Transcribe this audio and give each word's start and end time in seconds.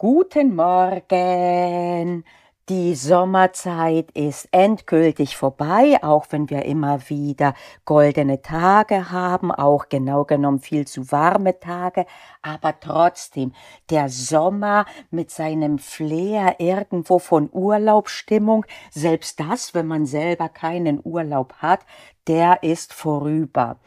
Guten 0.00 0.54
Morgen. 0.54 2.22
Die 2.68 2.94
Sommerzeit 2.94 4.12
ist 4.12 4.46
endgültig 4.52 5.36
vorbei, 5.36 5.98
auch 6.02 6.26
wenn 6.30 6.48
wir 6.50 6.66
immer 6.66 7.00
wieder 7.08 7.54
goldene 7.84 8.40
Tage 8.40 9.10
haben, 9.10 9.50
auch 9.50 9.88
genau 9.88 10.24
genommen 10.24 10.60
viel 10.60 10.86
zu 10.86 11.10
warme 11.10 11.58
Tage, 11.58 12.06
aber 12.42 12.78
trotzdem 12.78 13.52
der 13.90 14.08
Sommer 14.08 14.86
mit 15.10 15.32
seinem 15.32 15.78
Flair 15.78 16.60
irgendwo 16.60 17.18
von 17.18 17.48
Urlaubsstimmung, 17.50 18.66
selbst 18.92 19.40
das, 19.40 19.74
wenn 19.74 19.88
man 19.88 20.06
selber 20.06 20.48
keinen 20.48 21.00
Urlaub 21.02 21.54
hat, 21.54 21.80
der 22.28 22.62
ist 22.62 22.92
vorüber. 22.92 23.80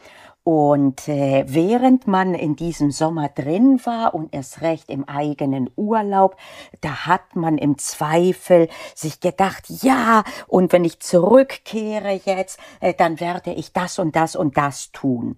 Und 0.43 1.07
äh, 1.07 1.45
während 1.47 2.07
man 2.07 2.33
in 2.33 2.55
diesem 2.55 2.89
Sommer 2.89 3.29
drin 3.29 3.79
war 3.85 4.15
und 4.15 4.33
erst 4.33 4.61
recht 4.61 4.89
im 4.89 5.07
eigenen 5.07 5.69
Urlaub, 5.75 6.35
da 6.81 7.05
hat 7.05 7.35
man 7.35 7.59
im 7.59 7.77
Zweifel 7.77 8.67
sich 8.95 9.19
gedacht, 9.19 9.65
ja, 9.67 10.23
und 10.47 10.73
wenn 10.73 10.83
ich 10.83 10.99
zurückkehre 10.99 12.19
jetzt, 12.25 12.59
äh, 12.79 12.95
dann 12.95 13.19
werde 13.19 13.53
ich 13.53 13.71
das 13.71 13.99
und 13.99 14.15
das 14.15 14.35
und 14.35 14.57
das 14.57 14.91
tun. 14.91 15.37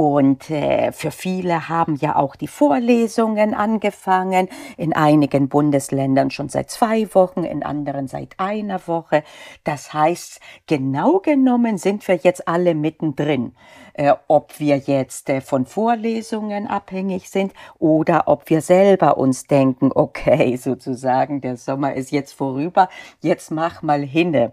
Und 0.00 0.48
äh, 0.48 0.92
für 0.92 1.10
viele 1.10 1.68
haben 1.68 1.94
ja 1.94 2.16
auch 2.16 2.34
die 2.34 2.48
Vorlesungen 2.48 3.52
angefangen, 3.52 4.48
in 4.78 4.94
einigen 4.94 5.50
Bundesländern 5.50 6.30
schon 6.30 6.48
seit 6.48 6.70
zwei 6.70 7.14
Wochen, 7.14 7.44
in 7.44 7.62
anderen 7.62 8.08
seit 8.08 8.30
einer 8.38 8.80
Woche. 8.88 9.22
Das 9.62 9.92
heißt, 9.92 10.40
genau 10.66 11.18
genommen 11.18 11.76
sind 11.76 12.08
wir 12.08 12.14
jetzt 12.14 12.48
alle 12.48 12.74
mittendrin 12.74 13.52
äh, 14.00 14.14
ob 14.28 14.58
wir 14.58 14.78
jetzt 14.78 15.28
äh, 15.28 15.42
von 15.42 15.66
Vorlesungen 15.66 16.66
abhängig 16.66 17.28
sind 17.28 17.52
oder 17.78 18.28
ob 18.28 18.48
wir 18.48 18.62
selber 18.62 19.18
uns 19.18 19.46
denken, 19.46 19.90
okay, 19.94 20.56
sozusagen, 20.56 21.42
der 21.42 21.58
Sommer 21.58 21.94
ist 21.94 22.10
jetzt 22.10 22.32
vorüber, 22.32 22.88
jetzt 23.20 23.50
mach 23.50 23.82
mal 23.82 24.02
hinne. 24.02 24.52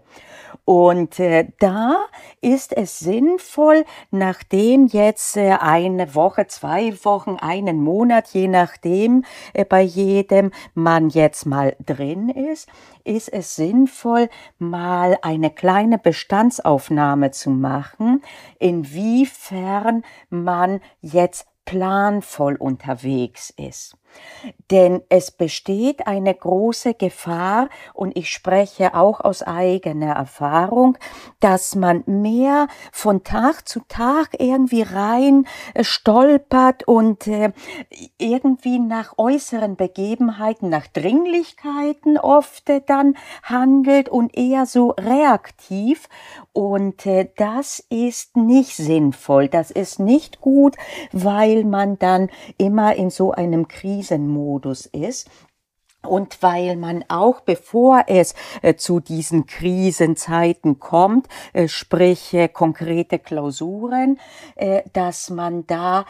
Und 0.64 1.18
äh, 1.18 1.46
da 1.60 1.96
ist 2.42 2.76
es 2.76 2.98
sinnvoll, 2.98 3.84
nachdem 4.10 4.86
jetzt 4.86 5.32
äh, 5.38 5.56
eine 5.60 6.14
Woche, 6.14 6.46
zwei 6.48 6.92
Wochen, 7.04 7.36
einen 7.40 7.80
Monat, 7.80 8.28
je 8.28 8.48
nachdem 8.48 9.24
äh, 9.54 9.64
bei 9.64 9.80
jedem 9.80 10.50
man 10.74 11.08
jetzt 11.08 11.46
mal 11.46 11.76
drin 11.84 12.28
ist, 12.28 12.68
ist 13.04 13.28
es 13.32 13.56
sinnvoll, 13.56 14.28
mal 14.58 15.16
eine 15.22 15.50
kleine 15.50 15.98
Bestandsaufnahme 15.98 17.30
zu 17.30 17.50
machen, 17.50 18.22
inwiefern 18.58 20.04
man 20.28 20.80
jetzt 21.00 21.46
planvoll 21.64 22.56
unterwegs 22.56 23.50
ist. 23.56 23.96
Denn 24.70 25.02
es 25.08 25.30
besteht 25.30 26.06
eine 26.06 26.34
große 26.34 26.94
Gefahr, 26.94 27.68
und 27.94 28.16
ich 28.16 28.30
spreche 28.30 28.94
auch 28.94 29.20
aus 29.20 29.42
eigener 29.42 30.14
Erfahrung, 30.14 30.96
dass 31.40 31.74
man 31.74 32.04
mehr 32.06 32.68
von 32.92 33.24
Tag 33.24 33.68
zu 33.68 33.80
Tag 33.88 34.36
irgendwie 34.38 34.82
rein 34.82 35.46
äh, 35.74 35.84
stolpert 35.84 36.86
und 36.86 37.26
äh, 37.26 37.52
irgendwie 38.18 38.78
nach 38.78 39.14
äußeren 39.18 39.76
Begebenheiten, 39.76 40.68
nach 40.68 40.86
Dringlichkeiten 40.86 42.18
oft 42.18 42.68
äh, 42.70 42.80
dann 42.86 43.16
handelt 43.42 44.08
und 44.08 44.36
eher 44.36 44.66
so 44.66 44.90
reaktiv. 44.90 46.08
Und 46.52 47.06
das 47.36 47.84
ist 47.88 48.36
nicht 48.36 48.74
sinnvoll, 48.74 49.48
das 49.48 49.70
ist 49.70 50.00
nicht 50.00 50.40
gut, 50.40 50.74
weil 51.12 51.64
man 51.64 52.00
dann 52.00 52.30
immer 52.56 52.96
in 52.96 53.10
so 53.10 53.30
einem 53.30 53.68
Krise 53.68 53.97
Krisenmodus 53.98 54.86
ist 54.86 55.28
und 56.06 56.42
weil 56.42 56.76
man 56.76 57.04
auch 57.08 57.40
bevor 57.40 58.04
es 58.06 58.34
äh, 58.62 58.76
zu 58.76 59.00
diesen 59.00 59.46
Krisenzeiten 59.46 60.78
kommt, 60.78 61.26
äh, 61.52 61.66
sprich 61.66 62.32
äh, 62.34 62.48
konkrete 62.48 63.18
Klausuren, 63.18 64.18
dass 64.92 65.30
man 65.30 65.66
da 65.66 66.04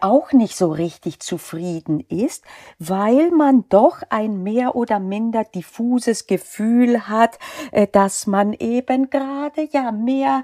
auch 0.00 0.32
nicht 0.32 0.56
so 0.56 0.72
richtig 0.72 1.20
zufrieden 1.20 2.00
ist, 2.00 2.44
weil 2.78 3.30
man 3.30 3.64
doch 3.68 4.02
ein 4.10 4.42
mehr 4.42 4.76
oder 4.76 4.98
minder 4.98 5.44
diffuses 5.44 6.26
Gefühl 6.26 7.08
hat, 7.08 7.38
dass 7.92 8.26
man 8.26 8.52
eben 8.52 9.10
gerade 9.10 9.68
ja 9.70 9.92
mehr 9.92 10.42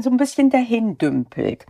so 0.00 0.10
ein 0.10 0.16
bisschen 0.16 0.50
dahin 0.50 0.98
dümpelt. 0.98 1.66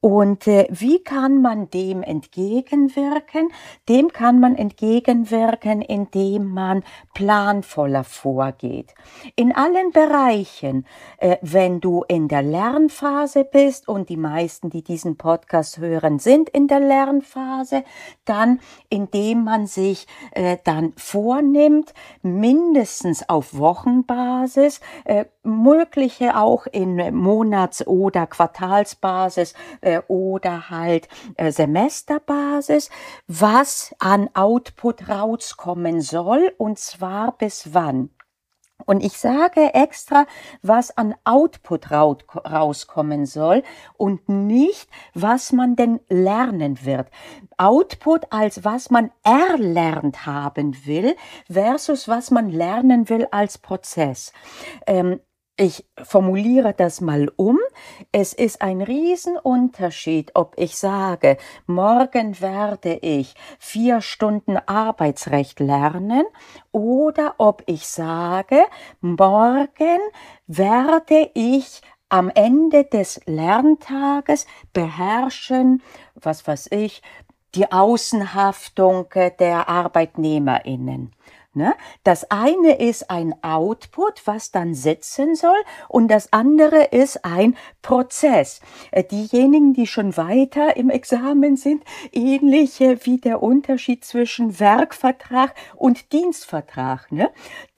Und 0.00 0.46
wie 0.46 1.02
kann 1.02 1.42
man 1.42 1.70
dem 1.70 2.02
entgegenwirken? 2.02 3.50
Dem 3.88 4.12
kann 4.12 4.38
man 4.38 4.54
entgegenwirken, 4.54 5.82
indem 5.98 6.54
man 6.54 6.84
planvoller 7.14 8.04
vorgeht. 8.04 8.94
In 9.34 9.54
allen 9.54 9.90
Bereichen, 9.90 10.86
äh, 11.18 11.38
wenn 11.42 11.80
du 11.80 12.04
in 12.06 12.28
der 12.28 12.42
Lernphase 12.42 13.44
bist 13.44 13.88
und 13.88 14.08
die 14.08 14.16
meisten, 14.16 14.70
die 14.70 14.82
diesen 14.82 15.16
Podcast 15.16 15.78
hören, 15.78 16.20
sind 16.20 16.48
in 16.50 16.68
der 16.68 16.80
Lernphase, 16.80 17.82
dann 18.24 18.60
indem 18.88 19.44
man 19.44 19.66
sich 19.66 20.06
äh, 20.32 20.58
dann 20.62 20.92
vornimmt, 20.96 21.92
mindestens 22.22 23.28
auf 23.28 23.58
Wochenbasis, 23.58 24.80
äh, 25.04 25.24
mögliche 25.42 26.36
auch 26.36 26.66
in 26.66 27.14
Monats- 27.14 27.86
oder 27.86 28.26
Quartalsbasis 28.26 29.54
äh, 29.80 30.00
oder 30.06 30.70
halt 30.70 31.08
äh, 31.36 31.50
Semesterbasis, 31.50 32.90
was 33.26 33.94
an 33.98 34.28
Output 34.34 35.08
rauskommen 35.08 35.87
soll 36.00 36.52
und 36.58 36.78
zwar 36.78 37.36
bis 37.36 37.74
wann. 37.74 38.10
Und 38.86 39.02
ich 39.02 39.18
sage 39.18 39.74
extra, 39.74 40.26
was 40.62 40.96
an 40.96 41.14
Output 41.24 41.90
rauskommen 41.90 43.26
soll 43.26 43.62
und 43.96 44.28
nicht, 44.28 44.88
was 45.14 45.52
man 45.52 45.74
denn 45.74 46.00
lernen 46.08 46.84
wird. 46.84 47.10
Output 47.56 48.32
als 48.32 48.64
was 48.64 48.88
man 48.90 49.10
erlernt 49.24 50.26
haben 50.26 50.86
will 50.86 51.16
versus 51.50 52.06
was 52.06 52.30
man 52.30 52.50
lernen 52.50 53.08
will 53.08 53.26
als 53.32 53.58
Prozess. 53.58 54.32
Ähm, 54.86 55.20
ich 55.58 55.84
formuliere 56.02 56.72
das 56.72 57.00
mal 57.00 57.30
um. 57.36 57.58
Es 58.12 58.32
ist 58.32 58.62
ein 58.62 58.80
Riesenunterschied, 58.80 60.30
ob 60.34 60.54
ich 60.56 60.78
sage, 60.78 61.36
morgen 61.66 62.40
werde 62.40 62.94
ich 62.94 63.34
vier 63.58 64.00
Stunden 64.00 64.56
Arbeitsrecht 64.56 65.58
lernen 65.60 66.24
oder 66.70 67.34
ob 67.38 67.64
ich 67.66 67.88
sage, 67.88 68.60
morgen 69.00 69.98
werde 70.46 71.30
ich 71.34 71.82
am 72.08 72.30
Ende 72.30 72.84
des 72.84 73.20
Lerntages 73.26 74.46
beherrschen, 74.72 75.82
was 76.14 76.46
weiß 76.46 76.68
ich, 76.70 77.02
die 77.54 77.70
Außenhaftung 77.70 79.08
der 79.40 79.68
Arbeitnehmerinnen. 79.68 81.12
Ne? 81.58 81.74
Das 82.04 82.30
eine 82.30 82.78
ist 82.78 83.10
ein 83.10 83.34
Output, 83.42 84.26
was 84.26 84.52
dann 84.52 84.74
sitzen 84.74 85.34
soll, 85.34 85.58
und 85.88 86.06
das 86.06 86.32
andere 86.32 86.84
ist 86.84 87.24
ein 87.24 87.56
Prozess. 87.82 88.60
Äh, 88.92 89.02
diejenigen, 89.02 89.74
die 89.74 89.88
schon 89.88 90.16
weiter 90.16 90.76
im 90.76 90.88
Examen 90.88 91.56
sind, 91.56 91.82
ähnlich 92.12 92.78
wie 92.78 93.18
der 93.18 93.42
Unterschied 93.42 94.04
zwischen 94.04 94.60
Werkvertrag 94.60 95.56
und 95.74 96.12
Dienstvertrag. 96.12 97.10
Ne? 97.10 97.28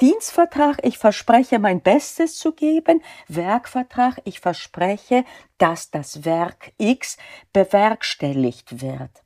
Dienstvertrag, 0.03 0.81
ich 0.83 0.99
verspreche 0.99 1.59
mein 1.59 1.81
Bestes 1.81 2.37
zu 2.37 2.53
geben. 2.53 3.03
Werkvertrag, 3.29 4.21
ich 4.25 4.41
verspreche, 4.41 5.25
dass 5.57 5.91
das 5.91 6.27
Werk 6.27 6.73
X 6.77 7.17
bewerkstelligt 7.55 8.83
wird. 8.83 9.23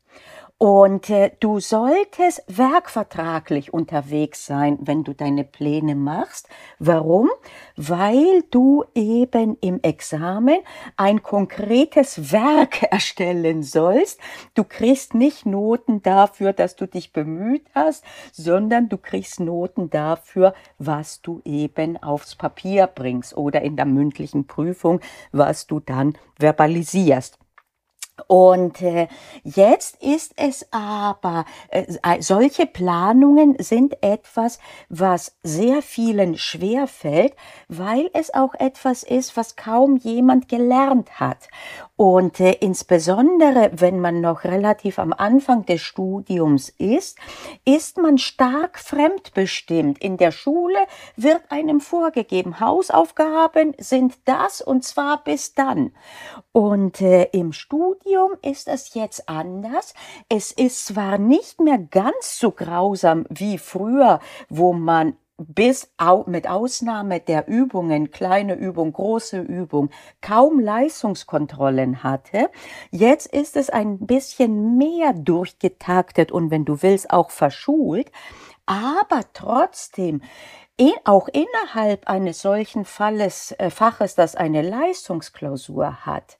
Und 0.57 1.11
äh, 1.11 1.33
du 1.41 1.59
solltest 1.59 2.45
werkvertraglich 2.47 3.75
unterwegs 3.75 4.47
sein, 4.47 4.79
wenn 4.81 5.03
du 5.03 5.13
deine 5.13 5.43
Pläne 5.43 5.97
machst. 5.97 6.49
Warum? 6.79 7.29
Weil 7.77 8.43
du 8.53 8.85
eben 8.95 9.59
im 9.61 9.83
Examen 9.83 10.59
ein 10.97 11.25
konkretes 11.25 12.31
Werk 12.31 12.83
erstellen 12.91 13.65
sollst. 13.65 14.21
Du 14.55 14.63
kriegst 14.63 15.15
nicht 15.15 15.45
Noten 15.45 16.03
dafür, 16.03 16.53
dass 16.53 16.77
du 16.77 16.87
dich 16.87 17.13
bemüht 17.13 17.67
hast, 17.75 18.05
sondern 18.31 18.89
du 18.89 18.97
kriegst 18.97 19.41
Noten 19.41 19.91
dafür, 19.91 20.55
was 20.79 21.21
du 21.21 21.43
eben 21.45 22.01
aufs 22.01 22.37
Papier 22.37 22.87
bringst 22.87 23.37
oder 23.37 23.61
in 23.63 23.75
der 23.75 23.87
mündlichen 23.87 24.47
Prüfung, 24.47 25.01
was 25.33 25.67
du 25.67 25.81
dann 25.81 26.17
verbalisierst. 26.39 27.39
Und 28.29 28.81
äh, 28.81 29.09
jetzt 29.43 30.01
ist 30.01 30.35
es 30.37 30.69
aber, 30.71 31.45
äh, 31.69 31.97
solche 32.21 32.65
Planungen 32.65 33.57
sind 33.59 34.03
etwas, 34.05 34.61
was 34.89 35.37
sehr 35.43 35.83
vielen 35.83 36.39
schwer 36.39 36.87
fällt, 36.87 37.35
weil 37.69 38.09
es 38.13 38.33
auch 38.33 38.55
etwas 38.55 39.03
ist, 39.03 39.37
was 39.37 39.57
kaum 39.57 39.97
jemand 39.97 40.49
gelernt 40.49 41.19
hat. 41.19 41.49
Und 41.97 42.39
äh, 42.39 42.53
insbesondere, 42.61 43.73
wenn 43.75 43.99
man 43.99 44.21
noch 44.21 44.45
relativ 44.45 45.01
am 45.01 45.13
Anfang 45.13 45.67
des 45.67 45.81
Studiums 45.81 46.69
ist, 46.69 47.19
ist 47.65 47.99
man 47.99 48.19
stark 48.19 48.79
fremdbestimmt. 48.79 49.99
In 49.99 50.17
der 50.19 50.31
Schule 50.31 50.79
wird 51.17 51.43
einem 51.51 51.81
vorgegeben, 51.81 52.61
Hausaufgaben 52.61 53.75
sind 53.79 54.15
das 54.25 54.61
und 54.61 54.85
zwar 54.85 55.23
bis 55.25 55.55
dann. 55.55 55.93
Und 56.53 57.01
äh, 57.01 57.25
im 57.33 57.53
Studium 57.53 58.04
ist 58.43 58.69
es 58.69 58.95
jetzt 58.95 59.29
anders. 59.29 59.95
Es 60.29 60.53
ist 60.53 60.87
zwar 60.87 61.19
nicht 61.19 61.61
mehr 61.61 61.79
ganz 61.79 62.39
so 62.39 62.51
grausam 62.51 63.27
wie 63.31 63.59
früher, 63.59 64.21
wo 64.49 64.73
man 64.73 65.17
bis 65.37 65.91
mit 66.27 66.49
Ausnahme 66.49 67.19
der 67.19 67.49
Übungen, 67.49 68.11
kleine 68.11 68.55
Übung, 68.55 68.93
große 68.93 69.41
Übung, 69.41 69.91
kaum 70.21 70.61
Leistungskontrollen 70.61 72.05
hatte. 72.05 72.51
Jetzt 72.91 73.27
ist 73.27 73.57
es 73.57 73.69
ein 73.71 73.99
bisschen 73.99 74.77
mehr 74.77 75.13
durchgetaktet 75.13 76.31
und 76.31 76.51
wenn 76.51 76.65
du 76.65 76.83
willst 76.83 77.11
auch 77.11 77.31
verschult, 77.31 78.13
aber 78.67 79.23
trotzdem 79.33 80.23
auch 81.05 81.29
innerhalb 81.29 82.09
eines 82.09 82.43
solchen 82.43 82.85
Falles, 82.85 83.53
äh, 83.59 83.71
Faches, 83.71 84.17
das 84.17 84.35
eine 84.35 84.63
Leistungsklausur 84.63 86.05
hat, 86.05 86.37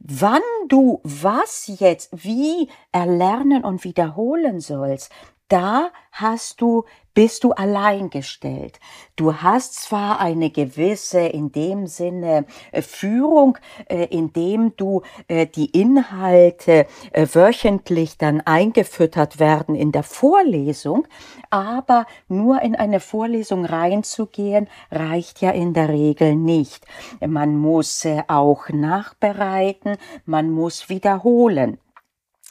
wann 0.00 0.40
du 0.68 1.00
was 1.02 1.66
jetzt 1.66 2.10
wie 2.24 2.68
erlernen 2.92 3.64
und 3.64 3.84
wiederholen 3.84 4.60
sollst, 4.60 5.12
da 5.48 5.90
hast 6.12 6.60
du 6.60 6.84
bist 7.18 7.42
du 7.42 7.50
allein 7.50 8.10
gestellt. 8.10 8.78
Du 9.16 9.34
hast 9.42 9.74
zwar 9.74 10.20
eine 10.20 10.50
gewisse, 10.50 11.18
in 11.18 11.50
dem 11.50 11.88
Sinne, 11.88 12.44
äh, 12.70 12.80
Führung, 12.80 13.58
äh, 13.88 14.04
indem 14.04 14.76
du 14.76 15.02
äh, 15.26 15.48
die 15.48 15.66
Inhalte 15.66 16.86
wöchentlich 17.12 18.18
dann 18.18 18.40
eingefüttert 18.42 19.40
werden 19.40 19.74
in 19.74 19.90
der 19.90 20.04
Vorlesung, 20.04 21.08
aber 21.50 22.06
nur 22.28 22.62
in 22.62 22.76
eine 22.76 23.00
Vorlesung 23.00 23.64
reinzugehen, 23.64 24.68
reicht 24.92 25.40
ja 25.40 25.50
in 25.50 25.74
der 25.74 25.88
Regel 25.88 26.36
nicht. 26.36 26.86
Man 27.18 27.56
muss 27.56 28.06
auch 28.28 28.68
nachbereiten, 28.68 29.96
man 30.24 30.52
muss 30.52 30.88
wiederholen. 30.88 31.78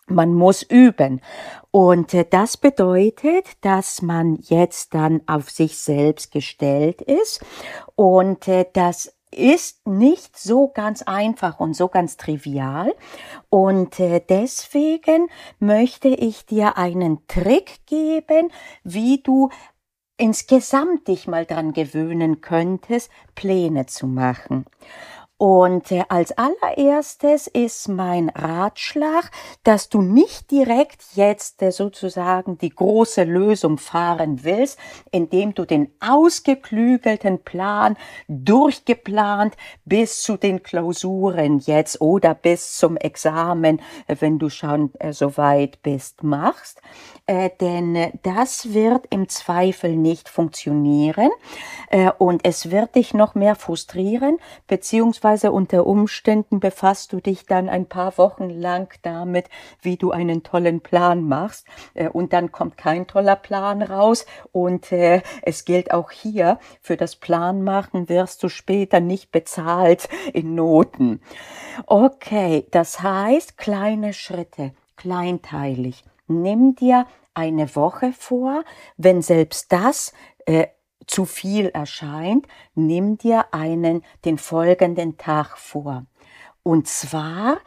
Man 0.08 0.34
muss 0.34 0.64
üben. 0.64 1.22
Und 1.72 2.14
äh, 2.14 2.26
das 2.30 2.58
bedeutet, 2.58 3.46
dass 3.62 4.02
man 4.02 4.38
jetzt 4.42 4.94
dann 4.94 5.22
auf 5.28 5.50
sich 5.50 5.78
selbst 5.78 6.32
gestellt 6.32 7.02
ist 7.02 7.44
und 7.96 8.48
äh, 8.48 8.66
das 8.74 9.14
ist 9.32 9.86
nicht 9.86 10.38
so 10.38 10.70
ganz 10.70 11.02
einfach 11.02 11.60
und 11.60 11.76
so 11.76 11.90
ganz 11.90 12.18
trivial. 12.18 12.94
Und 13.50 14.00
äh, 14.00 14.22
deswegen 14.28 15.30
möchte 15.60 16.08
ich 16.08 16.46
dir 16.46 16.78
einen 16.78 17.28
Trick 17.28 17.86
geben, 17.86 18.52
wie 18.84 19.22
du 19.22 19.50
insgesamt 20.18 21.08
dich 21.08 21.28
mal 21.28 21.46
dran 21.46 21.74
gewöhnen 21.74 22.42
könntest, 22.42 23.12
Pläne 23.36 23.86
zu 23.86 24.08
machen. 24.08 24.66
Und 25.40 25.92
äh, 25.92 26.04
als 26.10 26.34
allererstes 26.36 27.46
ist 27.46 27.90
mein 27.90 28.30
Ratschlag, 28.30 29.30
dass 29.64 29.88
du 29.88 30.02
nicht 30.02 30.50
direkt 30.50 31.04
jetzt 31.14 31.62
äh, 31.62 31.72
sozusagen 31.72 32.58
die 32.58 32.72
große 32.72 33.24
Lösung 33.24 33.78
fahren 33.78 34.44
willst, 34.44 34.80
indem 35.12 35.54
du 35.54 35.66
den 35.66 35.92
ausgeklügelten 36.00 37.44
Plan 37.44 37.98
durchgeplant 38.28 39.56
bis 39.86 40.24
zu 40.24 40.38
den 40.38 40.64
Klausuren 40.64 41.60
jetzt 41.60 42.02
oder 42.02 42.34
bis 42.34 42.76
zum 42.76 42.98
Examen, 42.98 43.80
äh, 44.08 44.16
wenn 44.20 44.40
du 44.40 44.50
schon 44.50 44.92
so 45.12 45.38
weit 45.38 45.84
bist, 45.84 46.24
machst. 46.24 46.82
Denn 47.60 48.14
das 48.24 48.74
wird 48.74 49.08
im 49.10 49.28
Zweifel 49.28 49.98
nicht 49.98 50.30
funktionieren 50.30 51.30
und 52.20 52.46
es 52.46 52.72
wird 52.72 52.96
dich 52.96 53.14
noch 53.14 53.36
mehr 53.36 53.56
frustrieren, 53.56 54.38
beziehungsweise 54.68 55.27
beziehungsweise 55.28 55.52
unter 55.52 55.86
Umständen 55.86 56.60
befasst 56.62 57.12
du 57.12 57.20
dich 57.20 57.46
dann 57.46 57.68
ein 57.68 57.86
paar 57.86 58.18
Wochen 58.18 58.50
lang 58.50 58.94
damit, 59.02 59.50
wie 59.82 59.98
du 59.98 60.12
einen 60.12 60.44
tollen 60.44 60.80
Plan 60.80 61.28
machst 61.28 61.68
äh, 61.96 62.08
und 62.08 62.32
dann 62.32 62.54
kommt 62.54 62.78
kein 62.78 63.08
toller 63.08 63.36
Plan 63.36 63.82
raus 63.82 64.26
und 64.54 64.92
äh, 64.94 65.22
es 65.42 65.66
gilt 65.66 65.92
auch 65.92 66.12
hier, 66.12 66.60
für 66.82 66.96
das 66.96 67.18
Planmachen 67.18 68.08
wirst 68.08 68.42
du 68.42 68.48
später 68.48 69.02
nicht 69.02 69.32
bezahlt 69.32 70.08
in 70.34 70.56
Noten. 70.56 71.20
Okay, 71.86 72.66
das 72.72 73.02
heißt 73.02 73.58
kleine 73.58 74.14
Schritte, 74.14 74.72
kleinteilig. 74.96 76.06
Nimm 76.28 76.76
dir 76.76 77.06
eine 77.34 77.76
Woche 77.76 78.14
vor, 78.18 78.64
wenn 78.96 79.22
selbst 79.22 79.74
das 79.74 80.14
äh, 80.46 80.68
zu 81.08 81.26
viel 81.26 81.68
erscheint, 81.68 82.48
nimm 82.76 83.18
dir 83.18 83.54
einen 83.54 84.04
den 84.26 84.38
folgenden 84.38 85.18
Tag 85.18 85.58
vor. 85.58 86.06
Und 86.64 86.88
zwar, 86.88 87.58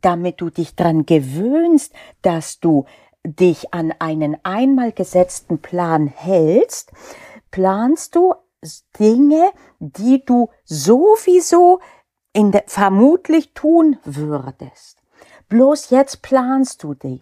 damit 0.00 0.40
du 0.40 0.50
dich 0.50 0.74
dran 0.74 1.06
gewöhnst, 1.06 1.92
dass 2.22 2.58
du 2.58 2.86
dich 3.22 3.74
an 3.74 3.92
einen 3.98 4.36
einmal 4.44 4.92
gesetzten 4.92 5.60
Plan 5.60 6.06
hältst, 6.06 6.92
planst 7.50 8.16
du 8.16 8.34
Dinge, 8.98 9.52
die 9.78 10.24
du 10.24 10.50
sowieso 10.64 11.80
in 12.32 12.52
der, 12.52 12.64
vermutlich 12.66 13.52
tun 13.54 13.98
würdest. 14.04 14.98
Bloß 15.48 15.90
jetzt 15.90 16.22
planst 16.22 16.82
du 16.82 16.94
die. 16.94 17.20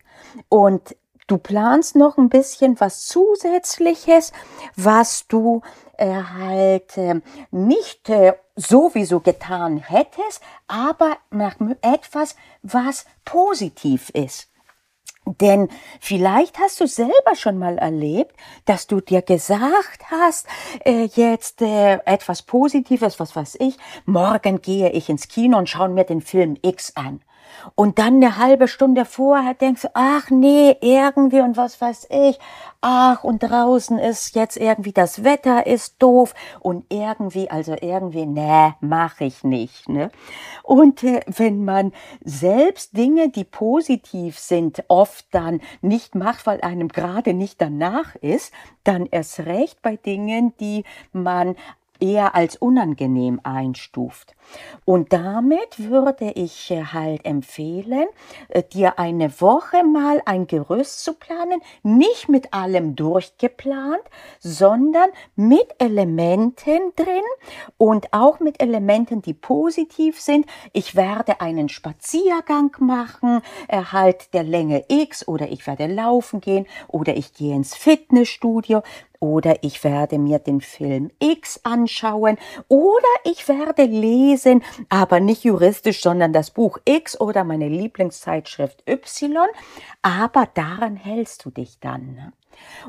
Und 0.49 0.97
Du 1.29 1.37
planst 1.37 1.95
noch 1.95 2.17
ein 2.17 2.31
bisschen 2.31 2.81
was 2.81 3.07
Zusätzliches, 3.07 4.33
was 4.77 5.29
du 5.29 5.61
äh, 5.99 6.11
halt 6.11 6.97
äh, 6.97 7.21
nicht 7.51 8.09
äh, 8.09 8.33
sowieso 8.57 9.21
getan 9.21 9.77
hättest, 9.77 10.41
aber 10.69 11.19
nach 11.31 11.57
etwas, 11.83 12.35
was 12.63 13.05
positiv 13.27 14.09
ist. 14.09 14.49
Denn 15.27 15.69
vielleicht 16.01 16.59
hast 16.59 16.81
du 16.81 16.87
selber 16.87 17.35
schon 17.35 17.59
mal 17.59 17.77
erlebt, 17.77 18.35
dass 18.65 18.87
du 18.87 19.03
dir 19.03 19.21
gesagt 19.21 20.11
hast, 20.11 20.47
äh, 20.87 21.05
jetzt 21.15 21.61
äh, 21.61 21.99
etwas 22.07 22.41
Positives, 22.41 23.21
was 23.21 23.37
weiß 23.37 23.59
ich, 23.61 23.77
morgen 24.07 24.63
gehe 24.63 24.91
ich 24.93 25.11
ins 25.11 25.29
Kino 25.29 25.59
und 25.59 25.69
schaue 25.69 25.91
mir 25.91 26.05
den 26.05 26.23
Film 26.23 26.57
X 26.63 26.97
an. 26.97 27.21
Und 27.75 27.99
dann 27.99 28.17
eine 28.17 28.37
halbe 28.37 28.69
Stunde 28.69 29.05
vorher 29.05 29.55
denkst 29.55 29.83
du, 29.83 29.89
ach 29.95 30.31
nee, 30.31 30.77
irgendwie 30.81 31.41
und 31.41 31.57
was 31.57 31.81
weiß 31.81 32.09
ich, 32.11 32.39
ach 32.81 33.25
und 33.25 33.43
draußen 33.43 33.99
ist 33.99 34.35
jetzt 34.37 34.57
irgendwie 34.57 34.93
das 34.93 35.25
Wetter 35.25 35.67
ist 35.67 35.97
doof 36.01 36.35
und 36.61 36.85
irgendwie, 36.89 37.51
also 37.51 37.75
irgendwie, 37.81 38.27
nee, 38.27 38.75
mach 38.81 39.21
ich 39.21 39.45
nicht. 39.45 39.89
Ne? 39.89 40.11
Und 40.63 41.03
äh, 41.03 41.21
wenn 41.27 41.65
man 41.65 41.93
selbst 42.23 42.97
Dinge, 42.97 43.31
die 43.31 43.45
positiv 43.45 44.39
sind, 44.39 44.85
oft 44.89 45.27
dann 45.33 45.61
nicht 45.81 46.15
macht, 46.15 46.47
weil 46.47 46.61
einem 46.61 46.89
gerade 46.89 47.35
nicht 47.35 47.61
danach 47.61 48.15
ist, 48.17 48.53
dann 48.85 49.07
erst 49.07 49.41
recht 49.41 49.83
bei 49.83 49.97
Dingen, 49.97 50.55
die 50.61 50.85
man 51.13 51.57
eher 52.01 52.35
als 52.35 52.57
unangenehm 52.57 53.41
einstuft. 53.43 54.35
Und 54.85 55.13
damit 55.13 55.91
würde 55.91 56.33
ich 56.35 56.71
äh, 56.71 56.85
halt 56.85 57.25
empfehlen, 57.25 58.07
äh, 58.49 58.63
dir 58.63 58.99
eine 58.99 59.41
Woche 59.41 59.85
mal 59.85 60.23
ein 60.25 60.47
Gerüst 60.47 61.05
zu 61.05 61.15
planen, 61.15 61.61
nicht 61.83 62.29
mit 62.29 62.55
allem 62.55 62.97
durchgeplant, 62.97 64.03
sondern 64.39 65.11
mit 65.37 65.67
Elementen 65.79 66.93
drin 66.97 67.23
und 67.77 68.13
auch 68.13 68.41
mit 68.41 68.63
Elementen, 68.63 69.23
die 69.23 69.35
positiv 69.35 70.21
sind. 70.21 70.47
Ich 70.73 70.97
werde 70.97 71.41
einen 71.41 71.69
Spaziergang 71.69 72.75
machen, 72.79 73.43
halt 73.71 74.33
der 74.35 74.43
Länge 74.43 74.85
X 74.89 75.27
oder 75.27 75.49
ich 75.51 75.67
werde 75.67 75.87
laufen 75.87 76.41
gehen 76.41 76.67
oder 76.89 77.17
ich 77.17 77.35
gehe 77.35 77.55
ins 77.55 77.75
Fitnessstudio 77.75 78.83
oder 79.21 79.63
ich 79.63 79.83
werde 79.85 80.19
mir 80.19 80.39
den 80.39 80.61
Film 80.61 81.11
X 81.19 81.61
anschauen 81.65 82.39
oder 82.69 83.09
ich 83.25 83.49
werde 83.49 83.85
lesen, 83.85 84.63
aber 84.89 85.21
nicht 85.21 85.45
juristisch, 85.45 86.01
sondern 86.01 86.33
das 86.33 86.51
Buch 86.51 86.79
X 86.85 87.21
oder 87.21 87.45
meine 87.45 87.69
Lieblingszeitschrift 87.69 88.89
Y, 88.89 89.47
aber 90.03 90.49
daran 90.55 90.97
hältst 90.97 91.45
du 91.45 91.51
dich 91.51 91.79
dann. 91.81 92.15
Ne? 92.15 92.33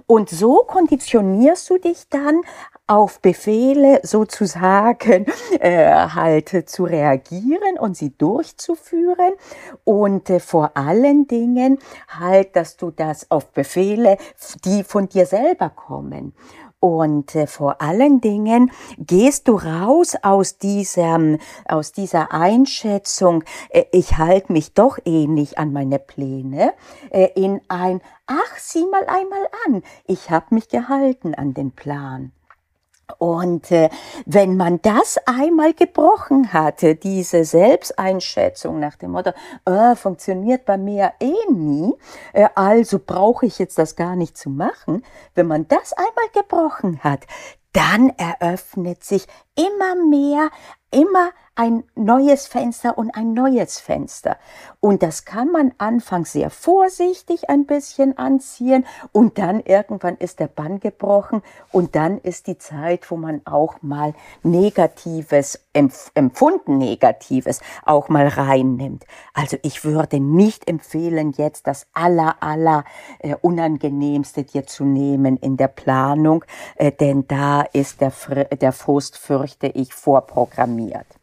Und 0.07 0.29
so 0.29 0.63
konditionierst 0.65 1.69
du 1.69 1.77
dich 1.77 2.07
dann 2.09 2.41
auf 2.87 3.19
Befehle 3.19 3.99
sozusagen 4.03 5.27
äh, 5.59 5.93
halt 5.93 6.69
zu 6.69 6.85
reagieren 6.85 7.77
und 7.79 7.95
sie 7.95 8.11
durchzuführen 8.17 9.33
und 9.83 10.29
äh, 10.29 10.39
vor 10.39 10.71
allen 10.75 11.27
Dingen 11.27 11.77
halt, 12.07 12.55
dass 12.55 12.77
du 12.77 12.91
das 12.91 13.29
auf 13.29 13.51
Befehle, 13.51 14.17
die 14.65 14.83
von 14.83 15.07
dir 15.07 15.25
selber 15.27 15.69
kommen. 15.69 16.33
Und 16.79 17.35
äh, 17.35 17.45
vor 17.45 17.81
allen 17.81 18.21
Dingen 18.21 18.71
gehst 18.97 19.49
du 19.49 19.55
raus 19.55 20.15
aus 20.21 20.57
dieser, 20.57 21.37
aus 21.65 21.91
dieser 21.91 22.31
Einschätzung, 22.31 23.43
äh, 23.69 23.83
ich 23.91 24.17
halte 24.17 24.53
mich 24.53 24.73
doch 24.73 24.97
nicht 25.05 25.57
an 25.57 25.73
meine 25.73 25.99
Pläne, 25.99 26.73
äh, 27.09 27.29
in 27.35 27.59
ein, 27.67 28.01
ach, 28.27 28.57
sieh 28.57 28.85
mal 28.85 29.05
einmal 29.07 29.47
an, 29.67 29.83
ich 30.05 30.29
habe 30.29 30.55
mich 30.55 30.69
gehalten 30.69 31.35
an 31.35 31.53
den 31.53 31.71
Plan. 31.71 32.31
Und 33.17 33.71
äh, 33.71 33.89
wenn 34.25 34.55
man 34.55 34.81
das 34.81 35.17
einmal 35.25 35.73
gebrochen 35.73 36.53
hatte, 36.53 36.95
diese 36.95 37.43
Selbsteinschätzung 37.43 38.79
nach 38.79 38.95
dem 38.95 39.11
Motto, 39.11 39.31
äh, 39.65 39.95
funktioniert 39.95 40.65
bei 40.65 40.77
mir 40.77 41.13
eh 41.19 41.51
nie, 41.51 41.93
äh, 42.33 42.47
also 42.55 42.99
brauche 42.99 43.45
ich 43.45 43.59
jetzt 43.59 43.77
das 43.77 43.95
gar 43.95 44.15
nicht 44.15 44.37
zu 44.37 44.49
machen, 44.49 45.03
wenn 45.35 45.47
man 45.47 45.67
das 45.67 45.93
einmal 45.93 46.29
gebrochen 46.33 46.99
hat, 47.03 47.25
dann 47.73 48.09
eröffnet 48.17 49.03
sich 49.03 49.27
immer 49.55 49.95
mehr, 49.95 50.49
immer 50.91 51.31
ein 51.59 51.83
neues 51.93 52.47
Fenster 52.47 52.97
und 52.97 53.11
ein 53.11 53.33
neues 53.33 53.81
Fenster. 53.81 54.37
Und 54.79 55.03
das 55.03 55.25
kann 55.25 55.51
man 55.51 55.73
anfangs 55.77 56.31
sehr 56.31 56.49
vorsichtig 56.51 57.49
ein 57.49 57.65
bisschen 57.65 58.17
anziehen 58.17 58.85
und 59.11 59.37
dann 59.37 59.59
irgendwann 59.59 60.15
ist 60.15 60.39
der 60.39 60.47
Bann 60.47 60.79
gebrochen 60.79 61.41
und 61.73 61.97
dann 61.97 62.17
ist 62.19 62.47
die 62.47 62.57
Zeit, 62.57 63.11
wo 63.11 63.17
man 63.17 63.41
auch 63.43 63.81
mal 63.81 64.13
Negatives, 64.41 65.59
empfunden 65.73 66.77
Negatives 66.77 67.59
auch 67.83 68.07
mal 68.07 68.29
reinnimmt. 68.29 69.03
Also 69.33 69.57
ich 69.61 69.83
würde 69.83 70.21
nicht 70.21 70.65
empfehlen, 70.65 71.33
jetzt 71.35 71.67
das 71.67 71.87
aller, 71.91 72.37
aller 72.39 72.85
äh, 73.19 73.35
Unangenehmste 73.41 74.45
dir 74.45 74.65
zu 74.65 74.85
nehmen 74.85 75.35
in 75.35 75.57
der 75.57 75.67
Planung, 75.67 76.45
äh, 76.77 76.93
denn 76.93 77.27
da 77.27 77.63
ist 77.63 77.99
der, 77.99 78.13
der 78.45 78.71
Frust, 78.71 79.17
fürchte 79.17 79.67
ich, 79.67 79.93
vorprogrammiert. 79.93 81.18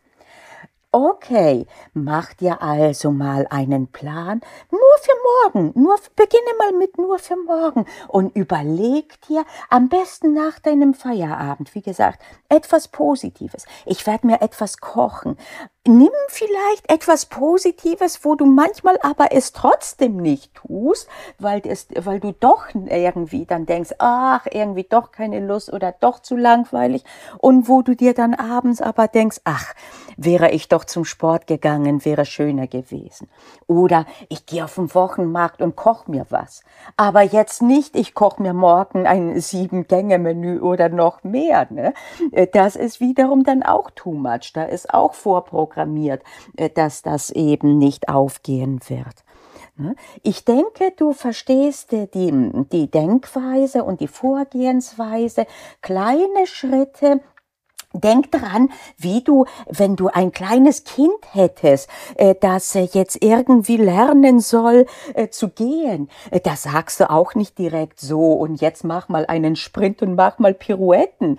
Okay, 0.99 1.67
mach 1.93 2.33
dir 2.33 2.63
also 2.63 3.11
mal 3.11 3.47
einen 3.51 3.89
Plan, 3.89 4.41
nur 4.71 4.81
für 5.03 5.53
morgen, 5.53 5.73
nur 5.75 5.99
beginne 6.17 6.57
mal 6.59 6.73
mit 6.73 6.97
nur 6.97 7.19
für 7.19 7.37
morgen 7.37 7.85
und 8.09 8.35
überleg 8.35 9.21
dir 9.29 9.45
am 9.69 9.91
besten 9.91 10.33
nach 10.33 10.59
deinem 10.59 10.95
Feierabend, 10.95 11.75
wie 11.75 11.83
gesagt, 11.83 12.23
etwas 12.49 12.89
Positives. 12.89 13.67
Ich 13.85 14.07
werde 14.07 14.27
mir 14.27 14.41
etwas 14.41 14.79
kochen 14.79 15.37
nimm 15.87 16.11
vielleicht 16.29 16.91
etwas 16.91 17.27
Positives, 17.27 18.25
wo 18.25 18.35
du 18.35 18.45
manchmal 18.47 18.99
aber 19.03 19.33
es 19.33 19.53
trotzdem 19.53 20.17
nicht 20.17 20.55
tust, 20.55 21.09
weil, 21.39 21.63
es, 21.65 21.89
weil 21.97 22.21
du 22.21 22.33
doch 22.33 22.67
irgendwie 22.75 23.47
dann 23.47 23.67
denkst, 23.67 23.95
ach, 23.99 24.47
irgendwie 24.51 24.85
doch 24.85 25.13
keine 25.13 25.41
Lust 25.41 25.73
oder 25.73 25.93
doch 25.93 26.21
zu 26.21 26.37
langweilig 26.37 27.05
und 27.39 27.69
wo 27.69 27.83
du 27.83 27.95
dir 27.95 28.15
dann 28.15 28.35
abends 28.35 28.81
aber 28.81 29.09
denkst, 29.09 29.41
ach, 29.45 29.75
wäre 30.17 30.51
ich 30.51 30.69
doch 30.69 30.85
zum 30.85 31.05
Sport 31.05 31.47
gegangen, 31.47 32.05
wäre 32.05 32.25
schöner 32.25 32.67
gewesen. 32.67 33.29
Oder 33.67 34.07
ich 34.29 34.47
gehe 34.47 34.65
auf 34.65 34.77
den 34.77 34.95
Wochenmarkt 34.95 35.61
und 35.61 35.77
koch 35.77 36.07
mir 36.07 36.27
was. 36.31 36.63
Aber 36.97 37.23
jetzt 37.23 37.63
nicht, 37.63 37.97
ich 37.97 38.15
koch 38.15 38.39
mir 38.39 38.55
morgen 38.55 39.07
ein 39.07 39.39
Sieben-Gänge-Menü 39.39 40.61
oder 40.61 40.89
noch 40.89 41.23
mehr. 41.23 41.67
Ne? 41.71 41.93
Das 42.53 42.77
ist 42.77 43.01
wiederum 43.01 43.45
dann 43.45 43.63
auch 43.63 43.91
too 43.91 44.13
much. 44.13 44.53
Da 44.55 44.65
ist 44.65 44.93
auch 44.93 45.15
vorprogrammiert 45.15 45.76
programmiert, 45.77 46.23
äh, 46.57 46.71
dass 46.71 47.03
das 47.03 47.31
eben 47.31 47.79
nicht 47.79 48.09
aufgehen 48.09 48.81
wird. 48.89 49.25
Ne? 49.77 49.95
Ich 50.23 50.45
denke, 50.45 50.93
du 50.97 51.13
verstehst 51.13 51.93
die, 51.93 52.31
die 52.73 52.91
Denkweise 52.91 53.85
und 53.85 54.01
die 54.01 54.09
Vorgehensweise, 54.09 55.47
kleine 55.83 56.47
Schritte 56.47 57.21
Denk 58.01 58.31
daran, 58.33 58.71
wie 58.99 59.23
du, 59.23 59.47
wenn 59.69 59.97
du 59.97 60.09
ein 60.09 60.33
kleines 60.33 60.85
Kind 60.85 61.15
hättest, 61.33 61.89
äh, 62.17 62.35
das 62.41 62.75
äh, 62.75 62.89
jetzt 62.93 63.23
irgendwie 63.23 63.77
lernen 63.77 64.41
soll 64.41 64.87
äh, 65.15 65.29
zu 65.29 65.49
gehen, 65.49 66.09
da 66.45 66.57
sagst 66.57 67.01
du 67.01 67.11
auch 67.11 67.35
nicht 67.35 67.59
direkt 67.59 68.01
so 68.01 68.33
und 68.33 68.61
jetzt 68.61 68.85
mach 68.85 69.09
mal 69.09 69.27
einen 69.27 69.57
Sprint 69.57 70.03
und 70.03 70.15
mach 70.15 70.39
mal 70.39 70.55
Pirouetten, 70.55 71.39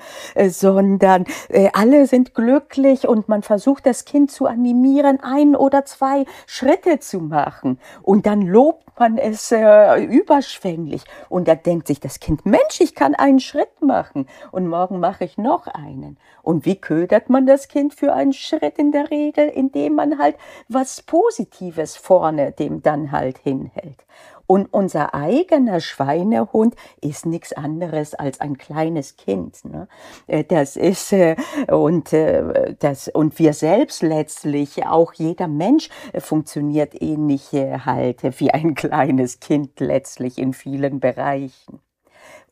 sondern 0.50 1.26
alle 1.74 2.08
sind 2.08 2.34
glücklich 2.34 3.08
und 3.08 3.30
man 3.30 3.44
versucht 3.44 3.86
das 3.86 4.06
Kind 4.06 4.32
zu 4.32 4.46
animieren, 4.46 5.20
ein 5.22 5.56
oder 5.56 5.86
zwei 5.86 6.26
Schritte 6.46 7.00
zu 7.00 7.20
machen. 7.20 7.80
Und 8.02 8.26
dann 8.26 8.42
lobt 8.42 9.00
man 9.00 9.18
es 9.18 9.52
überschwänglich. 9.52 11.04
Und 11.30 11.48
da 11.48 11.56
denkt 11.56 11.88
sich 11.88 12.00
das 12.00 12.20
Kind, 12.20 12.46
Mensch, 12.46 12.80
ich 12.80 12.96
kann 12.96 13.16
einen 13.16 13.40
Schritt 13.40 13.82
machen. 13.82 14.28
Und 14.52 14.68
morgen 14.68 15.00
mache 15.00 15.24
ich 15.26 15.38
noch 15.38 15.68
einen. 15.68 16.18
Und 16.48 16.66
wie 16.66 16.78
ködert 16.78 17.30
man 17.30 17.46
das 17.46 17.68
Kind 17.68 17.94
für 17.94 18.14
einen 18.14 18.32
Schritt 18.32 18.78
in 18.78 18.94
der 18.94 19.12
Regel, 19.12 19.50
indem 19.50 19.96
man 19.96 20.18
halt 20.18 20.38
was 20.70 21.02
Positives 21.02 21.98
vorne 21.98 22.54
dem 22.54 22.82
dann 22.82 23.12
halt 23.12 23.38
hinhält. 23.40 24.06
Und 24.46 24.74
unser 24.74 25.14
eigener 25.14 25.82
Schweinehund 25.82 26.74
ist 27.02 27.26
nichts 27.26 27.52
anderes 27.52 28.14
als 28.16 28.40
ein 28.40 28.58
kleines 28.58 29.18
Kind. 29.18 29.66
Ne? 29.66 29.90
Äh, 30.28 30.46
das 30.46 30.78
ist 30.78 31.12
äh, 31.12 31.36
und 31.68 32.14
äh, 32.14 32.76
das 32.80 33.10
und 33.10 33.40
wir 33.40 33.52
selbst 33.52 34.02
letztlich 34.02 34.86
auch 34.86 35.12
jeder 35.12 35.50
Mensch 35.50 35.90
funktioniert 36.18 37.02
ähnlich 37.02 37.52
halt 37.52 38.24
wie 38.40 38.52
ein 38.52 38.74
kleines 38.76 39.42
Kind 39.42 39.82
letztlich 39.82 40.38
in 40.38 40.54
vielen 40.54 41.02
Bereichen. 41.02 41.82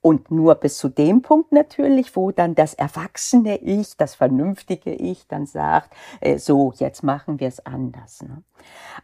Und 0.06 0.30
nur 0.30 0.54
bis 0.54 0.78
zu 0.78 0.90
dem 0.90 1.24
Punkt 1.24 1.52
natürlich, 1.52 2.16
wo 2.16 2.30
dann 2.30 2.54
das 2.54 2.76
erwachsene 2.76 3.58
Ich, 3.58 3.98
das 3.98 4.14
vernünftige 4.14 4.94
Ich 4.94 5.26
dann 5.28 5.48
sagt, 5.48 5.96
äh, 6.22 6.38
so, 6.38 6.74
jetzt 6.78 7.02
machen 7.02 7.40
wir 7.40 7.48
es 7.48 7.66
anders. 7.66 8.22
Ne? 8.22 8.44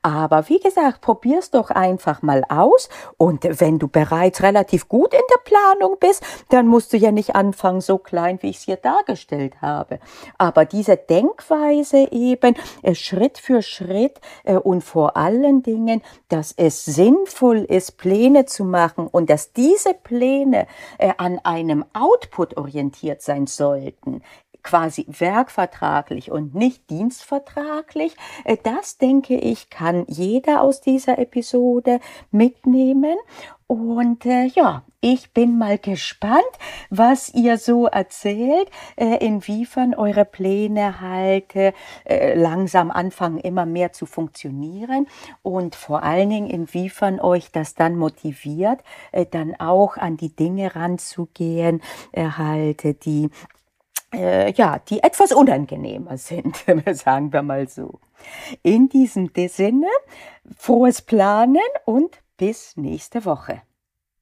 Aber 0.03 0.47
wie 0.49 0.59
gesagt, 0.59 1.01
probier's 1.01 1.51
doch 1.51 1.69
einfach 1.69 2.21
mal 2.21 2.43
aus. 2.49 2.89
Und 3.17 3.43
wenn 3.59 3.77
du 3.77 3.87
bereits 3.87 4.41
relativ 4.41 4.87
gut 4.87 5.13
in 5.13 5.21
der 5.29 5.41
Planung 5.43 5.97
bist, 5.99 6.23
dann 6.49 6.67
musst 6.67 6.93
du 6.93 6.97
ja 6.97 7.11
nicht 7.11 7.35
anfangen, 7.35 7.81
so 7.81 7.97
klein, 7.97 8.39
wie 8.41 8.49
ich 8.49 8.57
es 8.57 8.63
hier 8.63 8.77
dargestellt 8.77 9.61
habe. 9.61 9.99
Aber 10.37 10.65
diese 10.65 10.97
Denkweise 10.97 12.11
eben, 12.11 12.55
äh, 12.83 12.95
Schritt 12.95 13.37
für 13.37 13.61
Schritt 13.61 14.19
äh, 14.43 14.55
und 14.55 14.83
vor 14.83 15.17
allen 15.17 15.63
Dingen, 15.63 16.01
dass 16.29 16.53
es 16.55 16.85
sinnvoll 16.85 17.59
ist, 17.59 17.97
Pläne 17.97 18.45
zu 18.45 18.63
machen 18.63 19.07
und 19.07 19.29
dass 19.29 19.53
diese 19.53 19.93
Pläne 19.93 20.67
äh, 20.97 21.13
an 21.17 21.39
einem 21.43 21.85
Output 21.93 22.57
orientiert 22.57 23.21
sein 23.21 23.47
sollten, 23.47 24.21
quasi 24.63 25.05
werkvertraglich 25.07 26.31
und 26.31 26.55
nicht 26.55 26.89
dienstvertraglich, 26.89 28.15
äh, 28.45 28.57
das 28.61 28.97
denke 28.97 29.35
ich, 29.35 29.69
kann 29.69 30.05
jeder 30.07 30.61
aus 30.61 30.81
dieser 30.81 31.19
Episode 31.19 31.99
mitnehmen. 32.31 33.17
Und 33.71 34.25
äh, 34.25 34.47
ja, 34.47 34.83
ich 34.99 35.31
bin 35.31 35.57
mal 35.57 35.77
gespannt, 35.77 36.43
was 36.89 37.33
ihr 37.33 37.57
so 37.57 37.85
erzählt, 37.85 38.69
äh, 38.97 39.25
inwiefern 39.25 39.95
eure 39.95 40.25
Pläne 40.25 40.99
halt 40.99 41.55
äh, 41.55 42.35
langsam 42.35 42.91
anfangen, 42.91 43.37
immer 43.37 43.65
mehr 43.65 43.93
zu 43.93 44.05
funktionieren 44.05 45.07
und 45.41 45.75
vor 45.75 46.03
allen 46.03 46.29
Dingen, 46.31 46.49
inwiefern 46.49 47.21
euch 47.21 47.53
das 47.53 47.73
dann 47.73 47.95
motiviert, 47.95 48.81
äh, 49.13 49.25
dann 49.25 49.55
auch 49.57 49.95
an 49.95 50.17
die 50.17 50.35
Dinge 50.35 50.75
ranzugehen, 50.75 51.81
äh, 52.11 52.25
halt 52.25 53.05
die 53.05 53.29
äh, 54.13 54.51
ja, 54.51 54.79
die 54.79 55.01
etwas 55.01 55.31
unangenehmer 55.31 56.17
sind, 56.17 56.57
sagen 56.91 57.31
wir 57.31 57.41
mal 57.41 57.69
so. 57.69 58.01
In 58.63 58.89
diesem 58.89 59.31
Sinne, 59.47 59.87
frohes 60.57 61.01
Planen 61.01 61.61
und 61.85 62.21
bis 62.41 62.75
nächste 62.75 63.23
Woche. 63.23 63.61